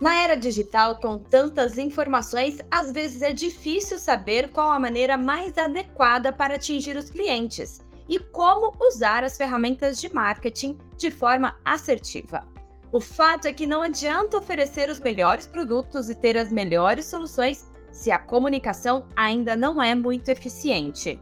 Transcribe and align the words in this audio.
Na 0.00 0.14
era 0.16 0.34
digital, 0.34 0.96
com 0.96 1.16
tantas 1.16 1.78
informações, 1.78 2.58
às 2.70 2.92
vezes 2.92 3.22
é 3.22 3.32
difícil 3.32 3.98
saber 3.98 4.50
qual 4.50 4.70
a 4.70 4.78
maneira 4.78 5.16
mais 5.16 5.56
adequada 5.56 6.30
para 6.30 6.56
atingir 6.56 6.94
os 6.94 7.08
clientes 7.08 7.80
e 8.06 8.18
como 8.18 8.76
usar 8.80 9.24
as 9.24 9.38
ferramentas 9.38 9.98
de 9.98 10.12
marketing 10.12 10.76
de 10.98 11.10
forma 11.10 11.56
assertiva. 11.64 12.46
O 12.92 13.00
fato 13.00 13.48
é 13.48 13.52
que 13.52 13.66
não 13.66 13.80
adianta 13.80 14.36
oferecer 14.36 14.90
os 14.90 15.00
melhores 15.00 15.46
produtos 15.46 16.10
e 16.10 16.14
ter 16.14 16.36
as 16.36 16.52
melhores 16.52 17.06
soluções 17.06 17.66
se 17.90 18.10
a 18.10 18.18
comunicação 18.18 19.06
ainda 19.16 19.56
não 19.56 19.82
é 19.82 19.94
muito 19.94 20.28
eficiente. 20.28 21.18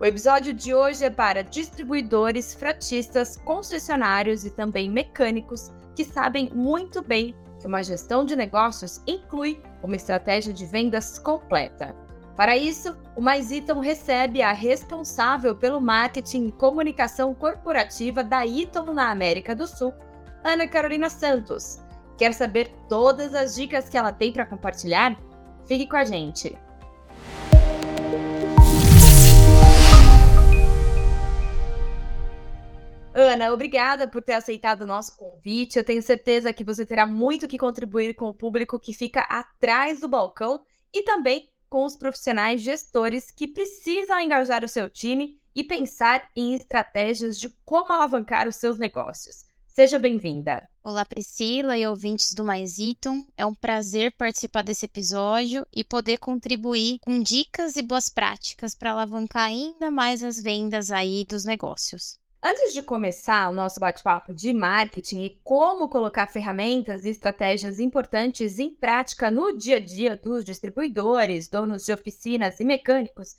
O 0.00 0.04
episódio 0.06 0.54
de 0.54 0.74
hoje 0.74 1.04
é 1.04 1.10
para 1.10 1.44
distribuidores, 1.44 2.54
fratistas, 2.54 3.36
concessionários 3.36 4.46
e 4.46 4.50
também 4.50 4.90
mecânicos 4.90 5.70
que 5.94 6.06
sabem 6.06 6.50
muito 6.54 7.02
bem 7.02 7.34
que 7.60 7.66
uma 7.66 7.82
gestão 7.82 8.24
de 8.24 8.34
negócios 8.34 9.02
inclui 9.06 9.62
uma 9.82 9.94
estratégia 9.94 10.54
de 10.54 10.64
vendas 10.64 11.18
completa. 11.18 11.94
Para 12.34 12.56
isso, 12.56 12.96
o 13.14 13.20
Mais 13.20 13.50
Iton 13.50 13.80
recebe 13.80 14.40
a 14.40 14.52
responsável 14.52 15.54
pelo 15.54 15.82
marketing 15.82 16.46
e 16.46 16.52
comunicação 16.52 17.34
corporativa 17.34 18.24
da 18.24 18.46
Iton 18.46 18.94
na 18.94 19.10
América 19.10 19.54
do 19.54 19.66
Sul, 19.66 19.92
Ana 20.42 20.66
Carolina 20.66 21.10
Santos. 21.10 21.78
Quer 22.16 22.32
saber 22.32 22.72
todas 22.88 23.34
as 23.34 23.54
dicas 23.54 23.90
que 23.90 23.98
ela 23.98 24.14
tem 24.14 24.32
para 24.32 24.46
compartilhar? 24.46 25.14
Fique 25.66 25.86
com 25.86 25.96
a 25.96 26.04
gente! 26.04 26.56
Ana, 33.12 33.52
obrigada 33.52 34.06
por 34.06 34.22
ter 34.22 34.34
aceitado 34.34 34.82
o 34.82 34.86
nosso 34.86 35.16
convite. 35.16 35.76
Eu 35.76 35.84
tenho 35.84 36.00
certeza 36.00 36.52
que 36.52 36.62
você 36.62 36.86
terá 36.86 37.06
muito 37.06 37.48
que 37.48 37.58
contribuir 37.58 38.14
com 38.14 38.26
o 38.26 38.34
público 38.34 38.78
que 38.78 38.94
fica 38.94 39.22
atrás 39.22 40.00
do 40.00 40.08
balcão 40.08 40.60
e 40.94 41.02
também 41.02 41.48
com 41.68 41.84
os 41.84 41.96
profissionais 41.96 42.60
gestores 42.60 43.30
que 43.30 43.48
precisam 43.48 44.20
engajar 44.20 44.64
o 44.64 44.68
seu 44.68 44.88
time 44.88 45.40
e 45.54 45.64
pensar 45.64 46.28
em 46.36 46.54
estratégias 46.54 47.38
de 47.38 47.48
como 47.64 47.92
alavancar 47.92 48.46
os 48.46 48.56
seus 48.56 48.78
negócios. 48.78 49.44
Seja 49.66 49.98
bem-vinda. 49.98 50.68
Olá, 50.82 51.04
Priscila 51.04 51.76
e 51.76 51.86
ouvintes 51.86 52.32
do 52.32 52.44
Mais 52.44 52.78
Iton. 52.78 53.24
É 53.36 53.44
um 53.44 53.54
prazer 53.54 54.12
participar 54.16 54.62
desse 54.62 54.86
episódio 54.86 55.66
e 55.72 55.82
poder 55.82 56.18
contribuir 56.18 56.98
com 57.00 57.20
dicas 57.20 57.76
e 57.76 57.82
boas 57.82 58.08
práticas 58.08 58.74
para 58.74 58.92
alavancar 58.92 59.44
ainda 59.44 59.90
mais 59.90 60.22
as 60.22 60.40
vendas 60.40 60.90
aí 60.90 61.24
dos 61.24 61.44
negócios. 61.44 62.20
Antes 62.42 62.72
de 62.72 62.82
começar 62.82 63.50
o 63.50 63.52
nosso 63.52 63.78
bate-papo 63.78 64.32
de 64.32 64.50
marketing 64.54 65.24
e 65.24 65.40
como 65.44 65.90
colocar 65.90 66.26
ferramentas 66.26 67.04
e 67.04 67.10
estratégias 67.10 67.78
importantes 67.78 68.58
em 68.58 68.74
prática 68.74 69.30
no 69.30 69.54
dia 69.58 69.76
a 69.76 69.80
dia 69.80 70.16
dos 70.16 70.42
distribuidores, 70.42 71.48
donos 71.48 71.84
de 71.84 71.92
oficinas 71.92 72.58
e 72.58 72.64
mecânicos, 72.64 73.36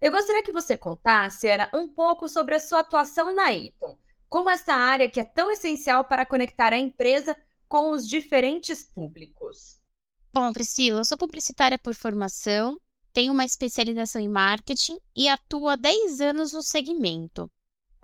eu 0.00 0.12
gostaria 0.12 0.42
que 0.42 0.52
você 0.52 0.78
contasse 0.78 1.48
era 1.48 1.68
um 1.74 1.88
pouco 1.88 2.28
sobre 2.28 2.54
a 2.54 2.60
sua 2.60 2.80
atuação 2.80 3.34
na 3.34 3.52
Eaton. 3.52 3.98
Como 4.28 4.48
essa 4.48 4.72
área 4.72 5.10
que 5.10 5.18
é 5.18 5.24
tão 5.24 5.50
essencial 5.50 6.04
para 6.04 6.24
conectar 6.24 6.72
a 6.72 6.78
empresa 6.78 7.36
com 7.68 7.90
os 7.90 8.08
diferentes 8.08 8.84
públicos. 8.84 9.80
Bom, 10.32 10.52
Priscila, 10.52 11.00
eu 11.00 11.04
sou 11.04 11.18
publicitária 11.18 11.78
por 11.78 11.94
formação, 11.94 12.78
tenho 13.12 13.32
uma 13.32 13.44
especialização 13.44 14.22
em 14.22 14.28
marketing 14.28 14.96
e 15.16 15.28
atuo 15.28 15.68
há 15.68 15.74
10 15.74 16.20
anos 16.20 16.52
no 16.52 16.62
segmento. 16.62 17.50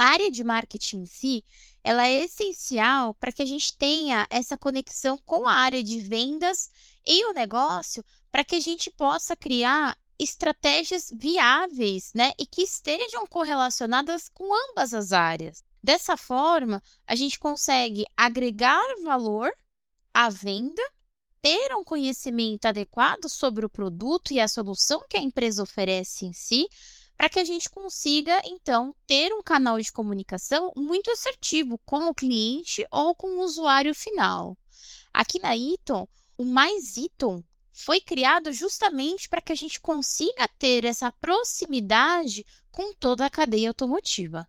Área 0.03 0.31
de 0.31 0.43
marketing 0.43 1.01
em 1.01 1.05
si, 1.05 1.45
ela 1.85 2.07
é 2.07 2.25
essencial 2.25 3.13
para 3.13 3.31
que 3.31 3.43
a 3.43 3.45
gente 3.45 3.77
tenha 3.77 4.27
essa 4.31 4.57
conexão 4.57 5.19
com 5.27 5.47
a 5.47 5.53
área 5.53 5.85
de 5.85 6.01
vendas 6.01 6.71
e 7.07 7.23
o 7.27 7.35
negócio, 7.35 8.03
para 8.33 8.43
que 8.43 8.55
a 8.57 8.61
gente 8.61 8.91
possa 8.91 9.37
criar 9.37 9.95
estratégias 10.19 11.13
viáveis, 11.15 12.13
né, 12.15 12.33
e 12.39 12.47
que 12.47 12.63
estejam 12.63 13.27
correlacionadas 13.27 14.31
com 14.31 14.51
ambas 14.71 14.95
as 14.95 15.13
áreas. 15.13 15.63
Dessa 15.83 16.17
forma, 16.17 16.83
a 17.07 17.15
gente 17.15 17.39
consegue 17.39 18.07
agregar 18.17 18.83
valor 19.05 19.53
à 20.15 20.31
venda, 20.31 20.83
ter 21.43 21.77
um 21.77 21.85
conhecimento 21.85 22.65
adequado 22.65 23.29
sobre 23.29 23.67
o 23.67 23.71
produto 23.71 24.33
e 24.33 24.41
a 24.41 24.49
solução 24.49 25.05
que 25.11 25.19
a 25.19 25.23
empresa 25.23 25.63
oferece 25.63 26.25
em 26.25 26.33
si, 26.33 26.67
para 27.21 27.29
que 27.29 27.39
a 27.39 27.45
gente 27.45 27.69
consiga, 27.69 28.41
então, 28.47 28.95
ter 29.07 29.31
um 29.35 29.43
canal 29.43 29.79
de 29.79 29.93
comunicação 29.93 30.73
muito 30.75 31.11
assertivo 31.11 31.79
com 31.85 32.09
o 32.09 32.15
cliente 32.15 32.87
ou 32.91 33.15
com 33.15 33.27
o 33.27 33.45
usuário 33.45 33.95
final. 33.95 34.57
Aqui 35.13 35.39
na 35.39 35.55
Iton, 35.55 36.09
o 36.39 36.47
Mais 36.47 36.97
Iton 36.97 37.45
foi 37.75 38.01
criado 38.01 38.51
justamente 38.55 39.29
para 39.29 39.43
que 39.43 39.53
a 39.53 39.55
gente 39.55 39.79
consiga 39.83 40.49
ter 40.59 40.87
essa 40.87 41.13
proximidade 41.13 42.43
com 42.73 42.95
toda 42.95 43.27
a 43.27 43.31
cadeia 43.31 43.69
automotiva. 43.69 44.49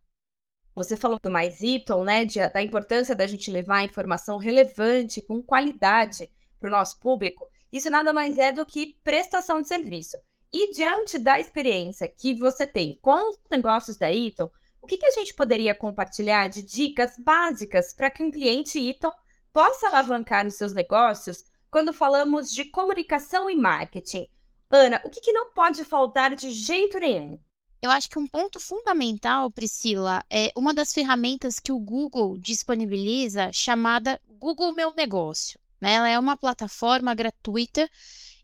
Você 0.74 0.96
falou 0.96 1.20
do 1.22 1.30
Mais 1.30 1.60
Iton, 1.60 2.06
né, 2.06 2.24
de, 2.24 2.40
da 2.52 2.62
importância 2.62 3.14
da 3.14 3.28
gente 3.28 3.52
levar 3.52 3.84
informação 3.84 4.38
relevante, 4.38 5.22
com 5.22 5.44
qualidade 5.44 6.32
para 6.58 6.70
o 6.70 6.72
nosso 6.72 6.98
público. 7.02 7.46
Isso 7.70 7.90
nada 7.90 8.14
mais 8.14 8.38
é 8.38 8.54
do 8.54 8.66
que 8.66 8.96
prestação 9.04 9.62
de 9.62 9.68
serviço. 9.68 10.16
E 10.54 10.74
diante 10.74 11.18
da 11.18 11.40
experiência 11.40 12.08
que 12.08 12.34
você 12.34 12.68
tem 12.68 13.00
com 13.02 13.30
os 13.30 13.40
negócios 13.50 13.96
da 13.96 14.14
Eaton, 14.14 14.50
o 14.82 14.88
que, 14.88 14.98
que 14.98 15.06
a 15.06 15.12
gente 15.12 15.34
poderia 15.34 15.74
compartilhar 15.74 16.50
de 16.50 16.62
dicas 16.62 17.14
básicas 17.18 17.94
para 17.94 18.12
que 18.12 18.22
um 18.22 18.32
cliente 18.32 18.80
Eaton 18.80 19.12
possa 19.54 19.88
alavancar 19.88 20.46
os 20.46 20.56
seus 20.56 20.74
negócios 20.74 21.46
quando 21.70 21.94
falamos 21.94 22.52
de 22.52 22.66
comunicação 22.66 23.50
e 23.50 23.56
marketing? 23.56 24.28
Ana, 24.70 25.02
o 25.06 25.10
que, 25.10 25.22
que 25.22 25.32
não 25.32 25.52
pode 25.52 25.86
faltar 25.86 26.36
de 26.36 26.52
jeito 26.52 27.00
nenhum? 27.00 27.40
Eu 27.82 27.90
acho 27.90 28.10
que 28.10 28.20
um 28.20 28.28
ponto 28.28 28.60
fundamental, 28.60 29.50
Priscila, 29.50 30.24
é 30.30 30.52
uma 30.56 30.74
das 30.74 30.94
ferramentas 30.94 31.60
que 31.60 31.72
o 31.72 31.80
Google 31.80 32.38
disponibiliza 32.38 33.52
chamada 33.52 34.22
Google 34.38 34.74
Meu 34.74 34.94
Negócio. 34.94 35.60
Né? 35.80 35.94
Ela 35.94 36.10
é 36.10 36.20
uma 36.20 36.38
plataforma 36.38 37.16
gratuita 37.16 37.90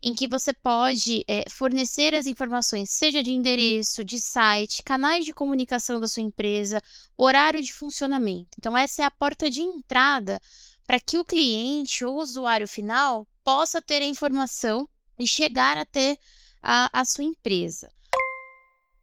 em 0.02 0.14
que 0.14 0.28
você 0.28 0.52
pode 0.52 1.24
é, 1.26 1.44
fornecer 1.50 2.14
as 2.14 2.26
informações, 2.26 2.90
seja 2.90 3.22
de 3.22 3.32
endereço, 3.32 4.04
de 4.04 4.20
site, 4.20 4.82
canais 4.82 5.24
de 5.24 5.32
comunicação 5.32 6.00
da 6.00 6.08
sua 6.08 6.22
empresa, 6.22 6.82
horário 7.16 7.62
de 7.62 7.72
funcionamento. 7.72 8.50
Então, 8.58 8.76
essa 8.76 9.02
é 9.02 9.04
a 9.04 9.10
porta 9.10 9.50
de 9.50 9.60
entrada 9.60 10.40
para 10.86 11.00
que 11.00 11.18
o 11.18 11.24
cliente 11.24 12.04
ou 12.04 12.18
usuário 12.18 12.66
final 12.66 13.26
possa 13.44 13.82
ter 13.82 14.02
a 14.02 14.06
informação 14.06 14.88
e 15.18 15.26
chegar 15.26 15.76
até 15.76 16.16
a, 16.62 17.00
a 17.00 17.04
sua 17.04 17.24
empresa. 17.24 17.90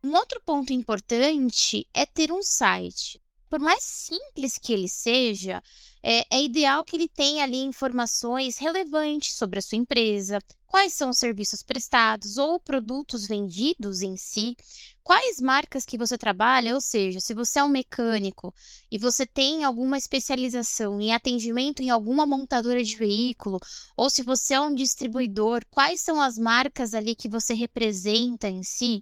Um 0.03 0.13
outro 0.13 0.41
ponto 0.45 0.71
importante 0.71 1.87
é 1.93 2.05
ter 2.05 2.31
um 2.31 2.43
site. 2.43 3.21
Por 3.55 3.61
mais 3.61 3.85
simples 3.85 4.57
que 4.57 4.73
ele 4.73 4.89
seja, 4.89 5.63
é, 6.03 6.25
é 6.29 6.43
ideal 6.43 6.83
que 6.83 6.97
ele 6.97 7.07
tenha 7.07 7.45
ali 7.45 7.63
informações 7.63 8.57
relevantes 8.57 9.37
sobre 9.37 9.59
a 9.59 9.61
sua 9.61 9.77
empresa, 9.77 10.39
quais 10.67 10.93
são 10.93 11.11
os 11.11 11.17
serviços 11.17 11.63
prestados 11.63 12.37
ou 12.37 12.59
produtos 12.59 13.25
vendidos 13.25 14.01
em 14.01 14.17
si, 14.17 14.57
quais 15.01 15.39
marcas 15.39 15.85
que 15.85 15.97
você 15.97 16.17
trabalha, 16.17 16.75
ou 16.75 16.81
seja, 16.81 17.21
se 17.21 17.33
você 17.33 17.59
é 17.59 17.63
um 17.63 17.69
mecânico 17.69 18.53
e 18.91 18.97
você 18.97 19.25
tem 19.25 19.63
alguma 19.63 19.97
especialização 19.97 20.99
em 20.99 21.13
atendimento 21.13 21.81
em 21.81 21.89
alguma 21.89 22.25
montadora 22.25 22.83
de 22.83 22.97
veículo, 22.97 23.57
ou 23.95 24.09
se 24.09 24.21
você 24.21 24.55
é 24.55 24.59
um 24.59 24.75
distribuidor, 24.75 25.61
quais 25.71 26.01
são 26.01 26.19
as 26.19 26.37
marcas 26.37 26.93
ali 26.93 27.15
que 27.15 27.29
você 27.29 27.53
representa 27.53 28.49
em 28.49 28.63
si, 28.63 29.01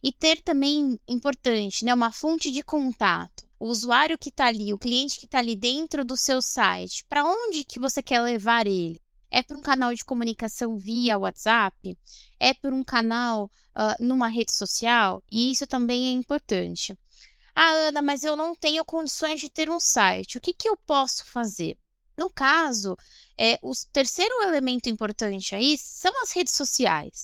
e 0.00 0.12
ter 0.12 0.40
também 0.40 1.00
importante, 1.08 1.84
né, 1.84 1.92
uma 1.92 2.12
fonte 2.12 2.52
de 2.52 2.62
contato 2.62 3.47
o 3.58 3.66
usuário 3.66 4.18
que 4.18 4.28
está 4.28 4.46
ali, 4.46 4.72
o 4.72 4.78
cliente 4.78 5.18
que 5.18 5.26
está 5.26 5.38
ali 5.38 5.56
dentro 5.56 6.04
do 6.04 6.16
seu 6.16 6.40
site, 6.40 7.04
para 7.08 7.24
onde 7.24 7.64
que 7.64 7.78
você 7.78 8.02
quer 8.02 8.20
levar 8.20 8.66
ele? 8.66 9.00
É 9.30 9.42
para 9.42 9.56
um 9.56 9.60
canal 9.60 9.94
de 9.94 10.04
comunicação 10.04 10.78
via 10.78 11.18
WhatsApp? 11.18 11.98
É 12.40 12.54
por 12.54 12.72
um 12.72 12.82
canal 12.82 13.50
uh, 13.76 14.02
numa 14.02 14.28
rede 14.28 14.52
social? 14.52 15.22
E 15.30 15.50
isso 15.50 15.66
também 15.66 16.08
é 16.08 16.12
importante. 16.12 16.98
Ah, 17.54 17.70
Ana, 17.88 18.00
mas 18.00 18.24
eu 18.24 18.36
não 18.36 18.54
tenho 18.54 18.84
condições 18.84 19.40
de 19.40 19.50
ter 19.50 19.68
um 19.68 19.80
site. 19.80 20.38
O 20.38 20.40
que, 20.40 20.54
que 20.54 20.68
eu 20.68 20.76
posso 20.76 21.26
fazer? 21.26 21.76
No 22.16 22.30
caso, 22.30 22.96
é, 23.36 23.58
o 23.62 23.72
terceiro 23.92 24.42
elemento 24.42 24.88
importante 24.88 25.54
aí 25.54 25.76
são 25.76 26.22
as 26.22 26.30
redes 26.32 26.54
sociais. 26.54 27.22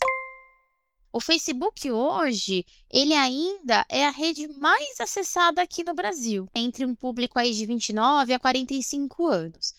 O 1.16 1.20
Facebook 1.20 1.88
hoje, 1.92 2.66
ele 2.90 3.14
ainda 3.14 3.86
é 3.88 4.04
a 4.04 4.10
rede 4.10 4.48
mais 4.48 4.98
acessada 4.98 5.62
aqui 5.62 5.84
no 5.84 5.94
Brasil, 5.94 6.48
entre 6.52 6.84
um 6.84 6.92
público 6.92 7.38
aí 7.38 7.54
de 7.54 7.64
29 7.64 8.32
a 8.32 8.40
45 8.40 9.24
anos. 9.28 9.72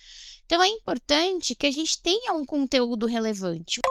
Então 0.45 0.63
é 0.63 0.69
importante 0.69 1.53
que 1.53 1.67
a 1.67 1.71
gente 1.71 2.01
tenha 2.01 2.31
um 2.31 2.45
conteúdo 2.45 3.05
relevante. 3.05 3.81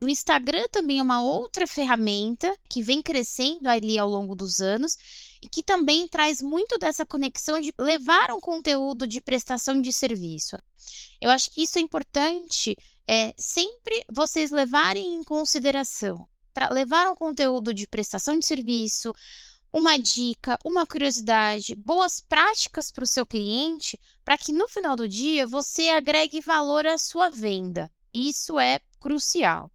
O 0.00 0.08
Instagram 0.08 0.68
também 0.70 1.00
é 1.00 1.02
uma 1.02 1.20
outra 1.20 1.66
ferramenta 1.66 2.56
que 2.70 2.80
vem 2.80 3.02
crescendo 3.02 3.68
ali 3.68 3.98
ao 3.98 4.08
longo 4.08 4.36
dos 4.36 4.60
anos 4.60 4.96
e 5.42 5.48
que 5.48 5.64
também 5.64 6.06
traz 6.06 6.40
muito 6.40 6.78
dessa 6.78 7.04
conexão 7.04 7.60
de 7.60 7.74
levar 7.76 8.30
um 8.30 8.38
conteúdo 8.38 9.04
de 9.04 9.20
prestação 9.20 9.82
de 9.82 9.92
serviço. 9.92 10.56
Eu 11.20 11.28
acho 11.28 11.50
que 11.50 11.64
isso 11.64 11.76
é 11.76 11.82
importante, 11.82 12.76
é 13.04 13.34
sempre 13.36 14.04
vocês 14.08 14.52
levarem 14.52 15.16
em 15.16 15.24
consideração, 15.24 16.24
levar 16.70 17.10
um 17.10 17.14
conteúdo 17.14 17.72
de 17.74 17.86
prestação 17.86 18.38
de 18.38 18.46
serviço, 18.46 19.12
uma 19.72 19.98
dica, 19.98 20.58
uma 20.64 20.86
curiosidade, 20.86 21.74
boas 21.74 22.20
práticas 22.20 22.90
para 22.90 23.04
o 23.04 23.06
seu 23.06 23.26
cliente, 23.26 24.00
para 24.24 24.38
que 24.38 24.52
no 24.52 24.66
final 24.66 24.96
do 24.96 25.08
dia 25.08 25.46
você 25.46 25.88
agregue 25.90 26.40
valor 26.40 26.86
à 26.86 26.96
sua 26.96 27.28
venda. 27.28 27.90
Isso 28.12 28.58
é 28.58 28.80
crucial. 28.98 29.70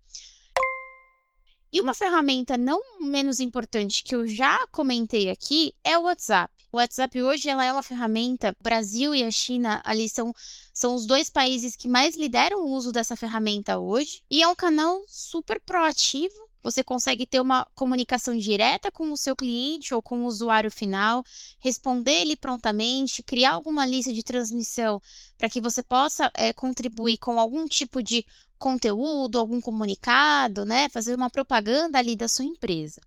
E 1.74 1.80
uma 1.80 1.94
ferramenta 1.94 2.58
não 2.58 2.82
menos 3.00 3.40
importante 3.40 4.04
que 4.04 4.14
eu 4.14 4.28
já 4.28 4.68
comentei 4.68 5.30
aqui 5.30 5.74
é 5.84 5.98
o 5.98 6.04
WhatsApp. 6.04 6.54
O 6.70 6.78
WhatsApp 6.78 7.22
hoje 7.22 7.48
ela 7.48 7.64
é 7.64 7.72
uma 7.72 7.84
ferramenta, 7.84 8.56
o 8.60 8.64
Brasil 8.64 9.16
e 9.16 9.24
a 9.24 9.32
China 9.32 9.82
ali 9.86 10.10
são, 10.10 10.34
são 10.74 10.96
os 10.96 11.06
dois 11.06 11.30
países 11.30 11.76
que 11.76 11.88
mais 11.88 12.18
lideram 12.18 12.66
o 12.66 12.72
uso 12.72 12.92
dessa 12.92 13.16
ferramenta 13.16 13.78
hoje. 13.78 14.22
E 14.30 14.42
é 14.42 14.48
um 14.48 14.56
canal 14.56 15.02
super 15.08 15.62
proativo 15.62 16.51
você 16.64 16.84
consegue 16.84 17.26
ter 17.26 17.40
uma 17.42 17.66
comunicação 17.76 18.38
direta 18.38 18.92
com 18.92 19.12
o 19.12 19.18
seu 19.18 19.36
cliente 19.36 19.94
ou 19.94 20.02
com 20.02 20.22
o 20.22 20.26
usuário 20.26 20.72
final, 20.72 21.24
responder 21.60 22.22
ele 22.22 22.36
prontamente, 22.36 23.24
criar 23.24 23.54
alguma 23.54 23.86
lista 23.86 24.14
de 24.14 24.24
transmissão 24.24 25.02
para 25.38 25.50
que 25.50 25.62
você 25.62 25.82
possa 25.82 26.32
é, 26.36 26.54
contribuir 26.54 27.18
com 27.18 27.40
algum 27.40 27.66
tipo 27.68 28.02
de 28.02 28.26
conteúdo, 28.58 29.40
algum 29.40 29.60
comunicado, 29.60 30.64
né? 30.66 30.88
Fazer 30.90 31.16
uma 31.16 31.30
propaganda 31.30 31.98
ali 31.98 32.16
da 32.16 32.28
sua 32.28 32.46
empresa. 32.46 33.02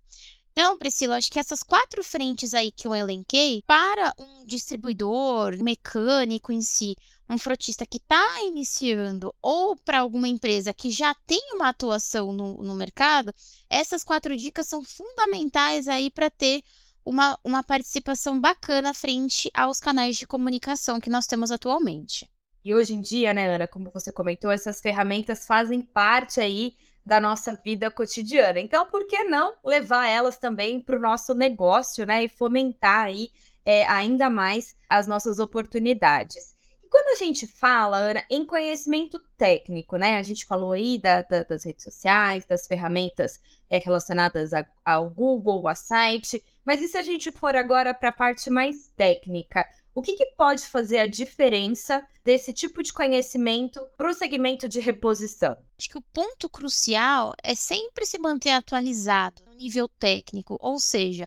Então, 0.57 0.77
Priscila, 0.77 1.17
acho 1.17 1.29
que 1.29 1.37
essas 1.37 1.61
quatro 1.61 2.01
frentes 2.01 2.53
aí 2.53 2.71
que 2.71 2.87
eu 2.87 2.95
elenquei, 2.95 3.61
para 3.67 4.13
um 4.17 4.45
distribuidor, 4.45 5.61
mecânico 5.61 6.49
em 6.49 6.61
si, 6.61 6.95
um 7.29 7.37
frotista 7.37 7.85
que 7.85 7.97
está 7.97 8.41
iniciando 8.41 9.35
ou 9.41 9.75
para 9.75 9.99
alguma 9.99 10.29
empresa 10.29 10.73
que 10.73 10.89
já 10.91 11.13
tem 11.27 11.41
uma 11.51 11.67
atuação 11.67 12.31
no, 12.31 12.63
no 12.63 12.73
mercado, 12.73 13.33
essas 13.69 14.01
quatro 14.01 14.37
dicas 14.37 14.65
são 14.65 14.81
fundamentais 14.81 15.89
aí 15.89 16.09
para 16.09 16.29
ter 16.29 16.61
uma, 17.03 17.37
uma 17.43 17.61
participação 17.61 18.39
bacana 18.39 18.93
frente 18.93 19.51
aos 19.53 19.81
canais 19.81 20.15
de 20.15 20.25
comunicação 20.25 21.01
que 21.01 21.09
nós 21.09 21.27
temos 21.27 21.51
atualmente. 21.51 22.29
E 22.63 22.73
hoje 22.73 22.93
em 22.93 23.01
dia, 23.01 23.33
né, 23.33 23.53
Ana, 23.53 23.67
como 23.67 23.91
você 23.91 24.09
comentou, 24.09 24.49
essas 24.49 24.79
ferramentas 24.79 25.45
fazem 25.45 25.81
parte 25.81 26.39
aí 26.39 26.77
da 27.05 27.19
nossa 27.19 27.53
vida 27.63 27.91
cotidiana. 27.91 28.59
Então, 28.59 28.85
por 28.87 29.05
que 29.05 29.23
não 29.25 29.53
levar 29.63 30.07
elas 30.07 30.37
também 30.37 30.79
para 30.79 30.97
o 30.97 31.01
nosso 31.01 31.33
negócio, 31.33 32.05
né, 32.05 32.23
e 32.23 32.29
fomentar 32.29 33.05
aí 33.05 33.29
é, 33.63 33.85
ainda 33.85 34.29
mais 34.29 34.75
as 34.89 35.05
nossas 35.05 35.39
oportunidades? 35.39 36.55
Quando 36.89 37.09
a 37.09 37.15
gente 37.15 37.45
fala, 37.45 37.97
Ana, 37.97 38.23
em 38.29 38.45
conhecimento 38.45 39.19
técnico, 39.37 39.97
né? 39.97 40.17
A 40.17 40.23
gente 40.23 40.45
falou 40.45 40.71
aí 40.71 40.97
da, 40.97 41.23
da, 41.23 41.43
das 41.43 41.65
redes 41.65 41.83
sociais, 41.83 42.45
das 42.45 42.67
ferramentas 42.67 43.39
é, 43.69 43.79
relacionadas 43.79 44.53
a, 44.53 44.65
ao 44.83 45.09
Google, 45.09 45.67
a 45.67 45.75
site, 45.75 46.41
mas 46.63 46.81
e 46.81 46.87
se 46.87 46.97
a 46.97 47.03
gente 47.03 47.31
for 47.31 47.55
agora 47.55 47.93
para 47.93 48.09
a 48.09 48.13
parte 48.13 48.49
mais 48.49 48.87
técnica? 48.95 49.67
O 49.95 50.01
que, 50.01 50.13
que, 50.13 50.25
pode 50.35 50.67
fazer 50.67 50.97
a 50.97 51.07
diferença 51.07 52.05
desse 52.21 52.51
tipo 52.51 52.83
de 52.83 52.91
conhecimento 52.91 53.79
para 53.95 54.11
o 54.11 54.13
segmento 54.13 54.67
de 54.67 54.81
reposição? 54.81 55.55
Acho 55.79 55.89
que 55.89 55.97
o 55.97 56.03
ponto 56.13 56.49
crucial 56.49 57.33
é 57.41 57.55
sempre 57.55 58.05
se 58.05 58.19
manter 58.19 58.49
atualizado 58.49 59.41
no 59.45 59.53
nível 59.53 59.87
técnico, 59.87 60.57
ou 60.59 60.79
seja, 60.79 61.25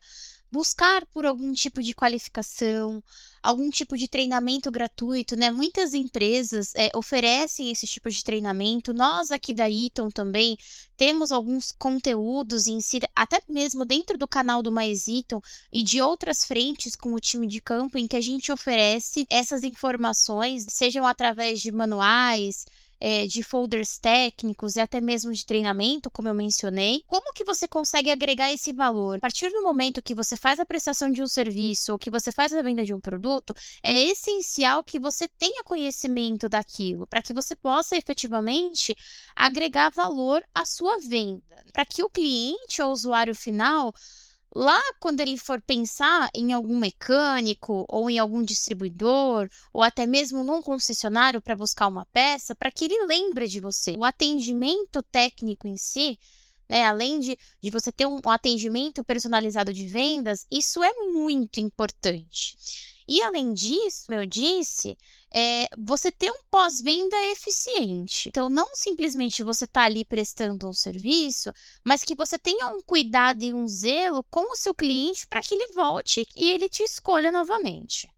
buscar 0.51 1.05
por 1.07 1.27
algum 1.27 1.53
tipo 1.53 1.83
de 1.83 1.95
qualificação, 1.95 3.03
algum 3.43 3.71
tipo 3.71 3.97
de 3.97 4.09
treinamento 4.09 4.71
gratuito, 4.71 5.37
né? 5.37 5.51
Muitas 5.51 5.95
empresas 5.95 6.75
é, 6.75 6.91
oferecem 6.95 7.71
esse 7.71 7.87
tipo 7.87 8.11
de 8.11 8.23
treinamento. 8.25 8.93
Nós 8.93 9.31
aqui 9.31 9.53
da 9.55 9.71
Eaton 9.71 10.11
também 10.11 10.57
temos 10.97 11.31
alguns 11.31 11.73
conteúdos 11.73 12.67
em 12.67 12.81
si, 12.81 13.01
até 13.15 13.41
mesmo 13.49 13.85
dentro 13.85 14.19
do 14.19 14.27
canal 14.27 14.63
do 14.63 14.73
Mais 14.73 15.07
Eaton 15.07 15.41
e 15.73 15.83
de 15.83 16.01
outras 16.01 16.45
frentes 16.45 16.97
com 16.97 17.15
o 17.15 17.21
time 17.21 17.47
de 17.47 17.61
campo 17.61 17.99
em 17.99 18.07
que 18.07 18.17
a 18.17 18.21
gente 18.21 18.51
oferece 18.51 19.27
essas 19.31 19.63
informações, 19.63 20.67
sejam 20.69 21.07
através 21.07 21.61
de 21.61 21.71
manuais, 21.71 22.65
é, 23.01 23.27
de 23.27 23.43
folders 23.43 23.99
técnicos 23.99 24.77
e 24.77 24.81
até 24.81 25.01
mesmo 25.01 25.33
de 25.33 25.45
treinamento, 25.45 26.11
como 26.11 26.29
eu 26.29 26.35
mencionei, 26.35 27.03
como 27.07 27.33
que 27.33 27.45
você 27.45 27.69
consegue 27.69 28.11
agregar 28.11 28.53
esse 28.53 28.73
valor? 28.73 29.17
A 29.17 29.21
partir 29.21 29.51
do 29.51 29.63
momento 29.63 30.03
que 30.03 30.15
você 30.15 30.37
faz 30.37 30.59
a 30.59 30.67
prestação 30.67 31.11
de 31.11 31.23
um 31.23 31.27
serviço 31.27 31.93
ou 31.93 31.99
que 31.99 32.11
você 32.11 32.33
faz 32.33 32.53
a 32.53 32.63
venda 32.63 32.85
de 32.85 32.95
um 32.95 33.01
produto, 33.01 33.55
é 33.83 33.93
essencial 33.93 34.83
que 34.83 34.99
você 34.99 35.29
tenha 35.29 35.63
conhecimento 35.65 36.49
daquilo, 36.49 37.07
para 37.07 37.23
que 37.23 37.33
você 37.33 37.55
possa 37.55 37.97
efetivamente 37.97 38.97
agregar 39.35 39.91
valor 39.91 40.43
à 40.55 40.65
sua 40.65 40.99
venda, 40.99 41.43
para 41.73 41.85
que 41.85 42.03
o 42.03 42.11
cliente 42.11 42.83
ou 42.83 42.93
usuário 42.93 43.35
final 43.35 43.93
Lá, 44.55 44.81
quando 44.99 45.21
ele 45.21 45.37
for 45.37 45.61
pensar 45.61 46.31
em 46.35 46.53
algum 46.53 46.79
mecânico 46.79 47.85
ou 47.89 48.09
em 48.09 48.19
algum 48.19 48.43
distribuidor 48.43 49.49
ou 49.73 49.83
até 49.83 50.07
mesmo 50.07 50.43
num 50.43 50.63
concessionário 50.63 51.41
para 51.41 51.55
buscar 51.55 51.87
uma 51.87 52.07
peça, 52.07 52.55
para 52.55 52.71
que 52.71 52.87
ele 52.87 53.07
lembre 53.07 53.47
de 53.47 53.61
você. 53.61 53.93
O 53.93 54.05
atendimento 54.05 55.03
técnico 55.03 55.69
em 55.69 55.77
si, 55.77 56.19
né, 56.69 56.85
além 56.85 57.21
de, 57.21 57.39
de 57.63 57.71
você 57.71 57.93
ter 57.93 58.07
um, 58.07 58.21
um 58.25 58.31
atendimento 58.31 59.05
personalizado 59.05 59.73
de 59.73 59.87
vendas, 59.87 60.47
isso 60.51 60.83
é 60.83 60.93
muito 61.13 61.61
importante. 61.61 62.57
E 63.07 63.23
além 63.23 63.55
disso, 63.55 64.13
eu 64.13 64.27
disse, 64.27 64.97
é, 65.35 65.69
você 65.77 66.11
ter 66.11 66.31
um 66.31 66.43
pós-venda 66.51 67.17
eficiente. 67.33 68.29
Então, 68.29 68.49
não 68.49 68.75
simplesmente 68.75 69.43
você 69.43 69.65
está 69.65 69.83
ali 69.83 70.05
prestando 70.05 70.69
um 70.69 70.73
serviço, 70.73 71.53
mas 71.85 72.03
que 72.03 72.15
você 72.15 72.39
tenha 72.39 72.69
um 72.69 72.81
cuidado 72.81 73.43
e 73.43 73.53
um 73.53 73.67
zelo 73.67 74.25
com 74.31 74.53
o 74.53 74.57
seu 74.57 74.75
cliente 74.75 75.27
para 75.27 75.43
que 75.43 75.55
ele 75.55 75.73
volte 75.73 76.27
e 76.37 76.51
ele 76.51 76.69
te 76.69 76.83
escolha 76.83 77.31
novamente. 77.31 78.09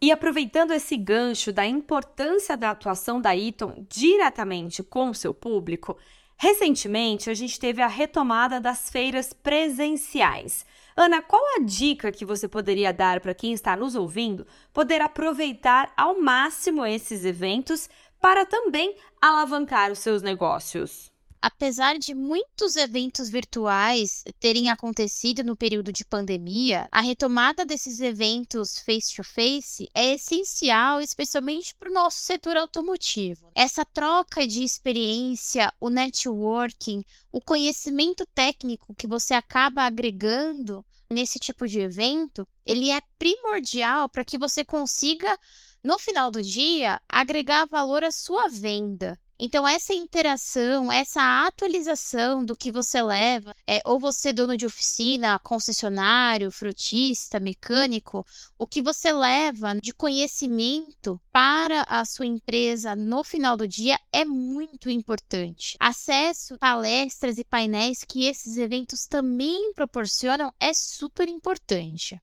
E 0.00 0.12
aproveitando 0.12 0.72
esse 0.72 0.96
gancho 0.96 1.52
da 1.52 1.66
importância 1.66 2.56
da 2.56 2.70
atuação 2.70 3.20
da 3.20 3.34
Eaton 3.34 3.86
diretamente 3.88 4.82
com 4.82 5.08
o 5.08 5.14
seu 5.14 5.32
público, 5.32 5.96
recentemente 6.36 7.30
a 7.30 7.34
gente 7.34 7.58
teve 7.58 7.80
a 7.80 7.86
retomada 7.86 8.60
das 8.60 8.90
feiras 8.90 9.32
presenciais. 9.32 10.66
Ana, 10.96 11.20
qual 11.20 11.42
a 11.56 11.60
dica 11.60 12.12
que 12.12 12.24
você 12.24 12.46
poderia 12.48 12.92
dar 12.92 13.20
para 13.20 13.34
quem 13.34 13.52
está 13.52 13.76
nos 13.76 13.94
ouvindo 13.94 14.46
poder 14.72 15.00
aproveitar 15.00 15.92
ao 15.96 16.20
máximo 16.20 16.86
esses 16.86 17.24
eventos 17.24 17.88
para 18.20 18.46
também 18.46 18.96
alavancar 19.20 19.90
os 19.90 19.98
seus 19.98 20.22
negócios? 20.22 21.13
Apesar 21.46 21.98
de 21.98 22.14
muitos 22.14 22.74
eventos 22.74 23.28
virtuais 23.28 24.24
terem 24.40 24.70
acontecido 24.70 25.44
no 25.44 25.54
período 25.54 25.92
de 25.92 26.02
pandemia, 26.02 26.88
a 26.90 27.02
retomada 27.02 27.66
desses 27.66 28.00
eventos 28.00 28.78
face-to-face 28.78 29.84
-face 29.84 29.90
é 29.92 30.14
essencial, 30.14 31.02
especialmente 31.02 31.74
para 31.74 31.90
o 31.90 31.92
nosso 31.92 32.20
setor 32.20 32.56
automotivo. 32.56 33.52
Essa 33.54 33.84
troca 33.84 34.46
de 34.46 34.64
experiência, 34.64 35.70
o 35.78 35.90
networking, 35.90 37.04
o 37.30 37.42
conhecimento 37.42 38.24
técnico 38.34 38.94
que 38.94 39.06
você 39.06 39.34
acaba 39.34 39.82
agregando 39.82 40.82
nesse 41.10 41.38
tipo 41.38 41.68
de 41.68 41.78
evento, 41.78 42.48
ele 42.64 42.90
é 42.90 43.02
primordial 43.18 44.08
para 44.08 44.24
que 44.24 44.38
você 44.38 44.64
consiga, 44.64 45.38
no 45.82 45.98
final 45.98 46.30
do 46.30 46.42
dia, 46.42 46.98
agregar 47.06 47.66
valor 47.66 48.02
à 48.02 48.10
sua 48.10 48.48
venda. 48.48 49.20
Então, 49.44 49.68
essa 49.68 49.92
interação, 49.92 50.90
essa 50.90 51.46
atualização 51.46 52.42
do 52.42 52.56
que 52.56 52.72
você 52.72 53.02
leva, 53.02 53.54
é, 53.66 53.78
ou 53.84 54.00
você, 54.00 54.32
dono 54.32 54.56
de 54.56 54.64
oficina, 54.64 55.38
concessionário, 55.38 56.50
frutista, 56.50 57.38
mecânico, 57.38 58.24
o 58.58 58.66
que 58.66 58.80
você 58.80 59.12
leva 59.12 59.74
de 59.74 59.92
conhecimento 59.92 61.20
para 61.30 61.82
a 61.82 62.06
sua 62.06 62.24
empresa 62.24 62.96
no 62.96 63.22
final 63.22 63.54
do 63.54 63.68
dia 63.68 63.98
é 64.10 64.24
muito 64.24 64.88
importante. 64.88 65.76
Acesso 65.78 66.56
palestras 66.58 67.36
e 67.36 67.44
painéis 67.44 67.98
que 68.02 68.24
esses 68.24 68.56
eventos 68.56 69.04
também 69.06 69.74
proporcionam 69.74 70.50
é 70.58 70.72
super 70.72 71.28
importante. 71.28 72.18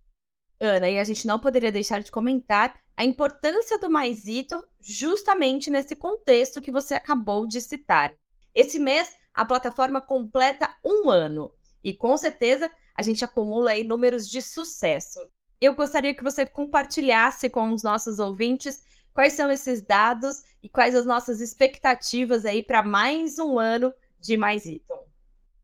Ana, 0.60 0.90
e 0.90 0.98
a 0.98 1.04
gente 1.04 1.28
não 1.28 1.38
poderia 1.38 1.72
deixar 1.72 2.02
de 2.02 2.12
comentar 2.12 2.81
a 2.96 3.04
importância 3.04 3.78
do 3.80 3.90
Maisito 3.90 4.64
justamente 4.80 5.70
nesse 5.70 5.96
contexto 5.96 6.62
que 6.62 6.72
você 6.72 6.94
acabou 6.94 7.48
de 7.48 7.62
citar. 7.62 8.14
Esse 8.54 8.80
mês, 8.80 9.16
a 9.34 9.46
plataforma 9.46 10.02
completa 10.02 10.74
um 10.84 11.10
ano 11.10 11.52
e 11.84 11.94
com 11.94 12.16
certeza 12.18 12.70
a 12.96 13.02
gente 13.02 13.24
acumula 13.24 13.72
aí 13.72 13.84
números 13.84 14.30
de 14.30 14.42
sucesso. 14.42 15.20
Eu 15.60 15.74
gostaria 15.76 16.14
que 16.14 16.24
você 16.24 16.46
compartilhasse 16.46 17.50
com 17.50 17.72
os 17.72 17.84
nossos 17.84 18.20
ouvintes 18.20 18.84
quais 19.14 19.34
são 19.34 19.50
esses 19.52 19.82
dados 19.82 20.44
e 20.62 20.70
quais 20.70 20.96
as 20.96 21.06
nossas 21.06 21.42
expectativas 21.42 22.46
aí 22.46 22.64
para 22.64 22.84
mais 22.84 23.40
um 23.40 23.58
ano 23.60 23.94
de 24.20 24.38
Mais 24.38 24.66
Iton. 24.66 25.06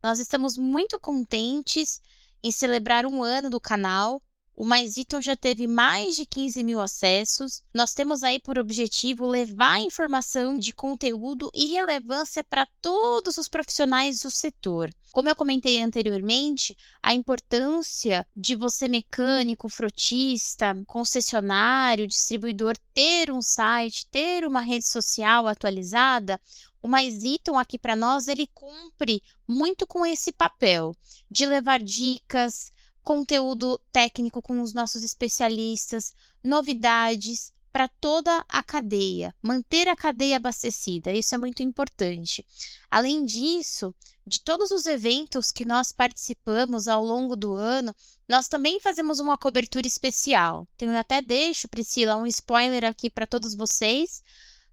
Nós 0.02 0.18
estamos 0.18 0.56
muito 0.56 0.98
contentes 0.98 2.00
em 2.42 2.52
celebrar 2.52 3.04
um 3.06 3.22
ano 3.22 3.50
do 3.50 3.60
canal 3.60 4.22
o 4.58 4.64
Mais 4.64 4.96
Iton 4.96 5.20
já 5.20 5.36
teve 5.36 5.68
mais 5.68 6.16
de 6.16 6.26
15 6.26 6.64
mil 6.64 6.80
acessos. 6.80 7.62
Nós 7.72 7.94
temos 7.94 8.24
aí 8.24 8.40
por 8.40 8.58
objetivo 8.58 9.24
levar 9.24 9.78
informação 9.78 10.58
de 10.58 10.72
conteúdo 10.72 11.48
e 11.54 11.66
relevância 11.66 12.42
para 12.42 12.66
todos 12.82 13.38
os 13.38 13.48
profissionais 13.48 14.22
do 14.22 14.32
setor. 14.32 14.90
Como 15.12 15.28
eu 15.28 15.36
comentei 15.36 15.80
anteriormente, 15.80 16.76
a 17.00 17.14
importância 17.14 18.26
de 18.36 18.56
você, 18.56 18.88
mecânico, 18.88 19.68
frotista, 19.68 20.74
concessionário, 20.88 22.08
distribuidor, 22.08 22.76
ter 22.92 23.30
um 23.30 23.40
site, 23.40 24.08
ter 24.08 24.44
uma 24.44 24.60
rede 24.60 24.88
social 24.88 25.46
atualizada, 25.46 26.40
o 26.82 26.88
Mais 26.88 27.22
Iton 27.22 27.56
aqui 27.56 27.78
para 27.78 27.94
nós, 27.94 28.26
ele 28.26 28.48
cumpre 28.52 29.22
muito 29.46 29.86
com 29.86 30.04
esse 30.04 30.32
papel 30.32 30.96
de 31.30 31.46
levar 31.46 31.80
dicas, 31.80 32.72
conteúdo 33.08 33.80
técnico 33.90 34.42
com 34.42 34.60
os 34.60 34.74
nossos 34.74 35.02
especialistas, 35.02 36.12
novidades 36.44 37.50
para 37.72 37.88
toda 37.88 38.44
a 38.46 38.62
cadeia, 38.62 39.34
manter 39.40 39.88
a 39.88 39.96
cadeia 39.96 40.36
abastecida, 40.36 41.10
isso 41.10 41.34
é 41.34 41.38
muito 41.38 41.62
importante. 41.62 42.44
Além 42.90 43.24
disso, 43.24 43.94
de 44.26 44.42
todos 44.42 44.70
os 44.70 44.84
eventos 44.84 45.50
que 45.50 45.64
nós 45.64 45.90
participamos 45.90 46.86
ao 46.86 47.02
longo 47.02 47.34
do 47.34 47.54
ano, 47.54 47.96
nós 48.28 48.46
também 48.46 48.78
fazemos 48.78 49.20
uma 49.20 49.38
cobertura 49.38 49.86
especial. 49.86 50.68
Então, 50.76 50.94
até 50.94 51.22
deixo, 51.22 51.66
Priscila, 51.66 52.16
um 52.16 52.26
spoiler 52.26 52.84
aqui 52.84 53.08
para 53.08 53.26
todos 53.26 53.54
vocês. 53.54 54.22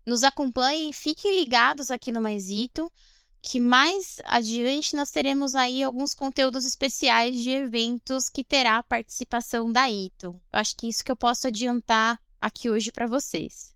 Nos 0.05 0.25
acompanhem, 0.25 0.91
fiquem 0.91 1.39
ligados 1.39 1.89
aqui 1.89 2.11
no 2.11 2.19
Maisito 2.21 2.91
que 3.45 3.59
mais 3.59 4.19
adiante 4.25 4.95
nós 4.95 5.11
teremos 5.11 5.53
aí 5.53 5.83
alguns 5.83 6.15
conteúdos 6.15 6.65
especiais 6.65 7.35
de 7.35 7.51
eventos 7.51 8.27
que 8.27 8.43
terá 8.43 8.77
a 8.77 8.83
participação 8.83 9.71
da 9.71 9.87
Ito. 9.87 10.41
Eu 10.51 10.59
acho 10.59 10.75
que 10.75 10.89
isso 10.89 11.05
que 11.05 11.11
eu 11.11 11.15
posso 11.15 11.47
adiantar 11.47 12.19
aqui 12.41 12.71
hoje 12.71 12.91
para 12.91 13.05
vocês. 13.05 13.71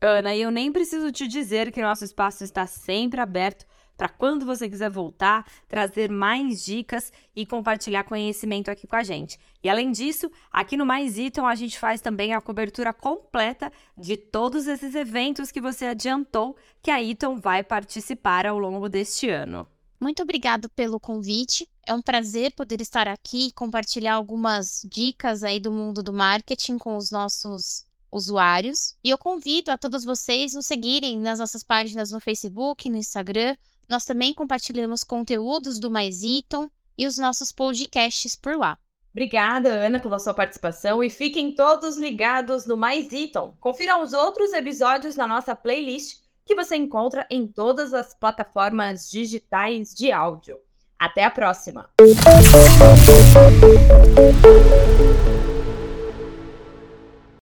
Ana, 0.00 0.34
eu 0.34 0.50
nem 0.50 0.72
preciso 0.72 1.12
te 1.12 1.28
dizer 1.28 1.70
que 1.70 1.80
nosso 1.80 2.04
espaço 2.04 2.42
está 2.42 2.66
sempre 2.66 3.20
aberto 3.20 3.64
para 3.96 4.08
quando 4.08 4.44
você 4.44 4.68
quiser 4.68 4.90
voltar, 4.90 5.46
trazer 5.68 6.10
mais 6.10 6.64
dicas 6.64 7.12
e 7.34 7.46
compartilhar 7.46 8.04
conhecimento 8.04 8.70
aqui 8.70 8.86
com 8.86 8.96
a 8.96 9.02
gente. 9.02 9.38
E 9.62 9.68
além 9.68 9.90
disso, 9.92 10.30
aqui 10.50 10.76
no 10.76 10.84
Mais 10.84 11.16
Iton 11.16 11.46
a 11.46 11.54
gente 11.54 11.78
faz 11.78 12.00
também 12.00 12.34
a 12.34 12.40
cobertura 12.40 12.92
completa 12.92 13.72
de 13.96 14.16
todos 14.16 14.66
esses 14.66 14.94
eventos 14.94 15.50
que 15.50 15.60
você 15.60 15.86
adiantou 15.86 16.56
que 16.82 16.90
a 16.90 17.02
Iton 17.02 17.36
vai 17.36 17.62
participar 17.62 18.46
ao 18.46 18.58
longo 18.58 18.88
deste 18.88 19.28
ano. 19.28 19.66
Muito 20.00 20.22
obrigado 20.22 20.68
pelo 20.68 21.00
convite. 21.00 21.66
É 21.86 21.94
um 21.94 22.02
prazer 22.02 22.52
poder 22.54 22.80
estar 22.80 23.08
aqui 23.08 23.46
e 23.48 23.52
compartilhar 23.52 24.14
algumas 24.14 24.82
dicas 24.84 25.42
aí 25.42 25.58
do 25.58 25.72
mundo 25.72 26.02
do 26.02 26.12
marketing 26.12 26.76
com 26.76 26.96
os 26.96 27.10
nossos 27.10 27.86
usuários. 28.12 28.94
E 29.02 29.10
eu 29.10 29.18
convido 29.18 29.70
a 29.70 29.78
todos 29.78 30.04
vocês 30.04 30.54
nos 30.54 30.66
seguirem 30.66 31.18
nas 31.18 31.38
nossas 31.38 31.62
páginas 31.62 32.10
no 32.10 32.20
Facebook, 32.20 32.88
no 32.88 32.96
Instagram, 32.96 33.56
nós 33.88 34.04
também 34.04 34.34
compartilhamos 34.34 35.04
conteúdos 35.04 35.78
do 35.78 35.90
Mais 35.90 36.22
Iton 36.22 36.68
e 36.96 37.06
os 37.06 37.18
nossos 37.18 37.52
podcasts 37.52 38.36
por 38.36 38.56
lá. 38.56 38.78
Obrigada, 39.12 39.68
Ana, 39.68 40.00
pela 40.00 40.18
sua 40.18 40.34
participação 40.34 41.02
e 41.02 41.08
fiquem 41.08 41.54
todos 41.54 41.96
ligados 41.96 42.66
no 42.66 42.76
Mais 42.76 43.12
Iton. 43.12 43.56
Confiram 43.60 44.02
os 44.02 44.12
outros 44.12 44.52
episódios 44.52 45.14
na 45.14 45.26
nossa 45.26 45.54
playlist 45.54 46.24
que 46.44 46.54
você 46.54 46.76
encontra 46.76 47.26
em 47.30 47.46
todas 47.46 47.94
as 47.94 48.12
plataformas 48.12 49.08
digitais 49.08 49.94
de 49.94 50.10
áudio. 50.10 50.58
Até 50.98 51.24
a 51.24 51.30
próxima! 51.30 51.90